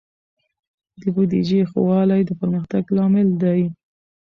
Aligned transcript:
د 1.01 1.03
بودیجې 1.15 1.61
ښه 1.69 1.79
والی 1.87 2.21
د 2.25 2.31
پرمختګ 2.39 2.83
لامل 2.97 3.27
دی. 3.43 3.61